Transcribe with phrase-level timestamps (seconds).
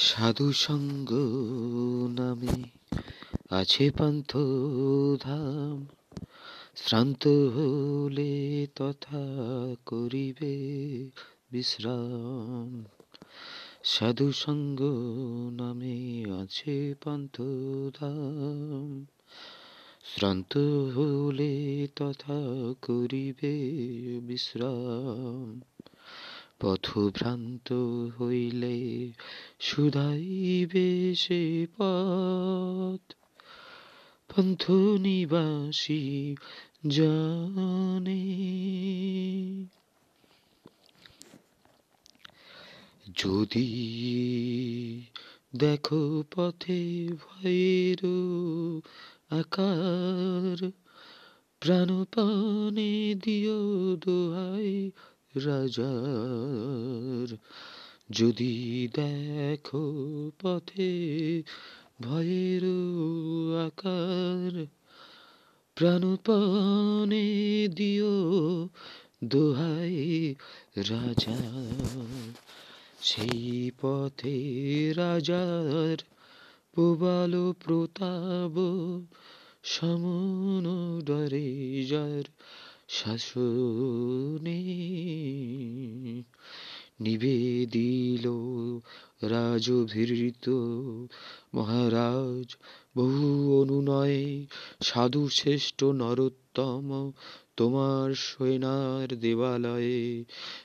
[0.00, 1.10] সাধু সঙ্গ
[2.10, 2.56] নামে
[3.50, 4.36] আছে পান্থ
[5.22, 5.86] ধাম
[6.76, 9.22] শ্রান্ত হলে তথা
[9.86, 10.54] করিবে
[11.52, 12.84] বিশ্রাম।
[13.84, 14.80] সাধু সঙ্গ
[15.52, 17.36] নামে আছে পান্থ
[18.00, 19.06] ধাম
[20.04, 20.52] শ্রান্ত
[20.96, 22.38] হলে তথা
[22.82, 23.54] করিবে
[24.26, 25.60] বিশ্রাম।
[26.60, 27.72] পথভ্রান্ত
[28.20, 29.08] হইলে
[29.60, 33.12] শুধাইবে সে পথ।
[34.28, 36.36] পন্থ নিবাসী
[36.86, 38.24] জানে।
[43.16, 43.68] যদি
[45.56, 47.96] দেখো পথে ভয়ের
[49.30, 50.70] আকার
[51.60, 54.90] প্রাণপানে দিও দোহাই
[55.34, 57.36] রাজার।
[58.10, 61.42] যদি দেখো পথে
[62.00, 62.62] ভয়ের
[63.66, 64.66] আকার,
[65.74, 68.68] প্রাণপণে দিও
[69.24, 70.34] দোহাই
[70.76, 71.38] রাজা।
[73.00, 75.96] সেই পথে রাজার
[76.74, 78.54] প্রবাল প্রতাপ,
[79.62, 82.24] সমন ডরে যার
[82.88, 84.62] শাসনে
[87.00, 88.26] নিবেদিল
[89.22, 90.48] রাজভীরিত
[91.54, 92.56] মহারাজ,
[92.96, 94.46] বহু অনুনয়ে
[94.82, 97.12] সাধু শ্রেষ্ঠ নরোত্তম,
[97.56, 100.24] তোমার সোনার দেবালয়ে,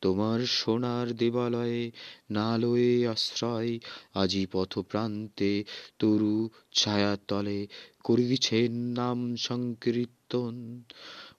[0.00, 1.90] তোমার সোনার দেবালয়ে
[2.30, 3.78] নালয়ে আশ্রয়,
[4.14, 5.64] আজি পথ প্রান্তে
[5.98, 7.66] তরু ছায়াতলে
[8.04, 10.82] করিছেন নাম সংকীর্তন।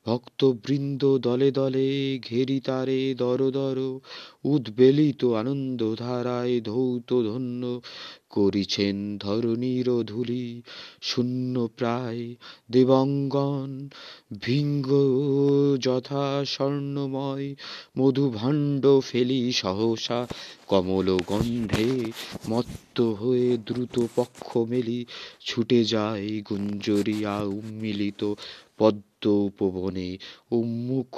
[0.05, 1.87] ভক্তবৃন্দ দলে দলে
[2.23, 3.77] ঘেরি তারে দর দর
[4.45, 7.61] উদ্বেলিত আনন্দধারায় ধৌত ধন্য
[8.35, 10.61] করিছেন ধরণীর ধুলি
[11.01, 12.35] শূন্য প্রায়
[12.71, 13.89] দেবঙ্গন,
[14.41, 14.87] ভিঙ্গ
[15.81, 17.55] যথা স্বর্ণময়,
[17.99, 20.27] মধুভাণ্ড ফেলি সহসা
[20.67, 21.89] কমল গন্ধে
[22.49, 25.05] মত্ত হয়ে দ্রুত পক্ষ মেলি,
[25.45, 28.21] ছুটে যায় গুঞ্জরিয়া উম্মিলিত
[28.77, 30.17] পদ্ম উপবনে,
[30.51, 31.13] উন্মুখ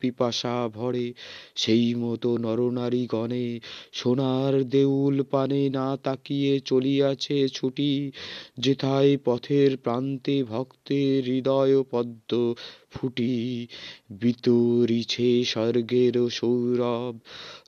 [0.00, 1.06] পিপাসা ভরে,
[1.54, 3.60] সেই মতো নরনারীগণে
[3.92, 8.12] সোনার দেউল পানে না তাকিয়ে চলিয়াছে ছুটি।
[8.58, 12.54] যেথায় পথের প্রান্তে ভক্তের হৃদয় পদ্ম
[12.90, 13.66] ফুটি,
[14.10, 17.18] বিতরিছে স্বর্গের সৌরভ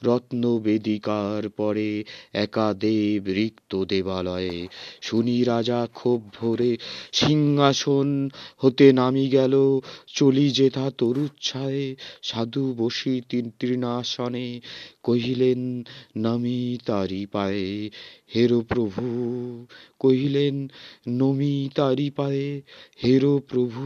[0.04, 4.69] রত্ন বেদিকার পরে একা দেব রিক্ত দেবালয়ে।
[5.00, 6.76] শুনি রাজা ক্ষোভ ভরে,
[7.12, 13.22] সিংহাসন হতে নামি গেল, চলি যেথা তরুচ্ছায়ে, সাধু বসি
[13.59, 14.60] তৃণাসনে,
[15.03, 15.84] কহিলেন,
[16.16, 17.91] নামি তারি পায়ে।
[18.34, 19.66] হেরো প্রভু,
[19.99, 20.69] কহিলেন,
[21.09, 22.62] নমি তারি পায়ে,
[23.05, 23.84] হেরো প্রভু,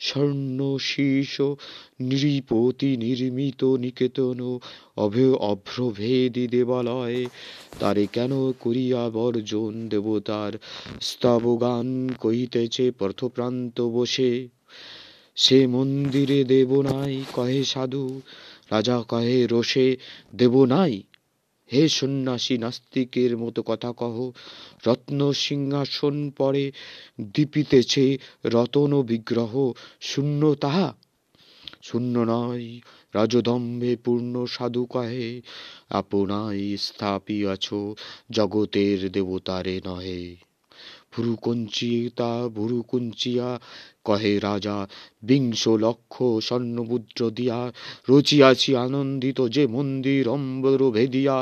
[0.00, 1.42] স্বর্ণ শীর্ষ,
[2.00, 4.58] নৃপতি নির্মিত নিকেতন
[4.96, 7.26] অভয় অভ্রভেদী দেবালয়,
[7.78, 10.52] তারে কেন করিয়া বর্জন দেবতার
[11.00, 14.48] স্তবগান কহিতেছে পথপ্রান্ত বসে?
[15.34, 18.20] সে মন্দিরে দেব নাই, কহে সাধু,
[18.70, 19.96] রাজা কহে রোষে,
[20.34, 21.02] দেব নাই?
[21.72, 24.30] হে সন্ন্যাসী, নাস্তিকের মতো কথা কহ।
[24.86, 26.72] রত্ন সিংহাসন পরে
[27.20, 30.94] দীপিতেছে রতন বিগ্রহ। শূন্য তাহা?
[31.82, 32.80] শূন্য নয়,
[33.14, 35.42] রাজদম্ভে পূর্ণ সাধু কহে,
[35.90, 37.68] আপনাই স্থাপিয়াছ
[38.30, 40.36] জগতের দেবতারে নহে।
[41.16, 42.82] ভুরু কঞ্চিতা ভুরু
[44.06, 44.78] কহে রাজা,
[45.22, 46.14] বিংশ লক্ষ
[46.46, 47.60] স্বর্ণমুদ্র দিয়া
[48.10, 51.38] রচিয়াছি আনন্দিত যে মন্দির অম্বর ভেদিয়া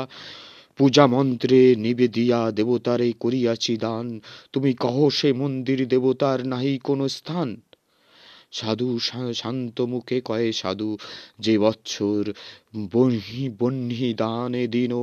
[0.77, 4.05] পূজা মন্ত্রে নিবেদিয়া দেবতারে করিয়াছি দান।
[4.53, 7.49] তুমি কহ সে মন্দির দেবতার নাহি কোনো স্থান?
[8.51, 8.89] সাধু
[9.33, 10.91] শান্ত মুখে কয়ে সাধু,
[11.39, 12.23] যে বৎসর
[12.93, 14.93] বহ্নি বহ্নি দানে দিন,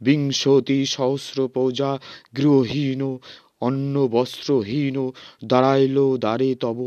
[0.00, 1.90] বিংশতি সহস্র পূজা
[2.36, 3.02] গৃহহীন
[3.62, 4.96] অন্ন বস্ত্রহীন
[5.44, 6.78] দাঁড়াইল দ্বারে তব,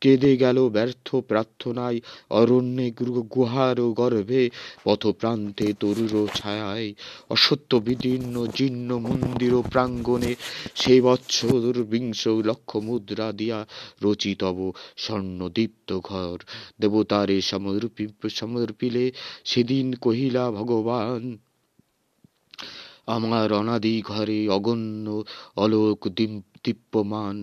[0.00, 1.98] কেঁদে গেল ব্যর্থ প্রার্থনায়,
[2.30, 2.86] অরণ্যে
[3.34, 4.42] গুহার গর্ভে,
[4.84, 6.88] পথপ্রান্তে তরুর ছায়ায়,
[7.30, 10.32] অসত্য বিদীর্ণ জীর্ণ মন্দির প্রাঙ্গণে
[10.74, 13.58] সে বৎসর বিংশ লক্ষ মুদ্রা দিয়া
[14.02, 14.58] রচিতব
[14.96, 16.36] স্বর্ণদীপ্ত ঘর,
[16.80, 19.04] দেবতারে সমর্পি, সমর্পিলে
[19.44, 21.22] সেদিন কহিলা ভগবান
[23.08, 25.06] আমার অনাদি ঘরে অগণ্য
[25.56, 27.36] অলোক দীপ্ত দীপ্যমান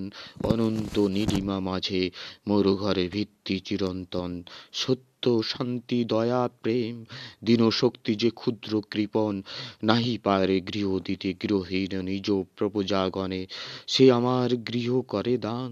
[0.43, 2.03] অনন্ত নীলিমা মাঝে
[2.47, 4.31] মোর ঘরে ভিত্তি চিরন্তন।
[4.73, 6.95] সত্য, শান্তি, দয়া, প্রেম
[7.45, 9.33] দীন শক্তি যে ক্ষুদ্র কৃপণ,
[9.83, 12.27] নাহি পারে গৃহ দিতে গৃহহীন নিজ
[12.57, 13.41] প্রপজাগণে
[13.87, 15.71] সে আমার গৃহ করে দান,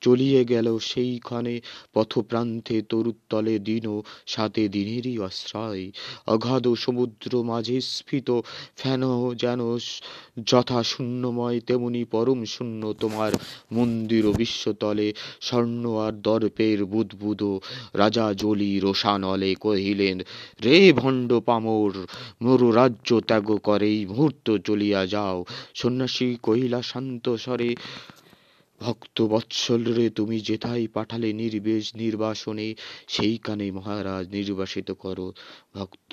[0.00, 1.56] চলিয়ে গেল সেইক্ষণে
[1.94, 3.86] পথপ্রান্তে তরুতলে দীন
[4.26, 5.84] সাথে দিনেরই আশ্রয়।
[6.26, 8.28] অগাধ সমুদ্র মাঝে স্ফীত,
[8.76, 9.02] ফেন
[9.42, 9.60] যেন
[10.46, 13.32] যথা শূন্যময় তেমনি পরম শূন্য তোমার
[13.72, 17.42] মন্দির বিশ্বতলে স্বর্ণ আর দর্পের বুদবুদ
[17.94, 20.20] রাজা জলি রোষানলে কহিলেন,
[20.64, 21.92] রে ভণ্ড পামর,
[22.42, 25.44] মোর রাজ্য ত্যাগ করে, এই মুহূর্ত চলিয়া যাও।
[25.74, 27.76] সন্ন্যাসী কহিলা, শান্ত স্বরে,
[28.80, 32.74] ভক্ত বৎসল রে, তুমি যেথায় পাঠালে নির্বেশ নির্বাসনে
[33.08, 35.32] সেইখানে মহারাজ নির্বাসিত করো।
[35.74, 36.12] ভক্ত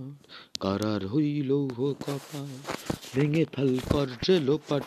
[0.60, 2.50] কারার হইল হো কপাল
[3.16, 4.84] ভেঙে ফেল কর যে লোপাট